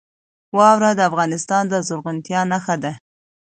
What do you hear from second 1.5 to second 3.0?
د زرغونتیا نښه ده.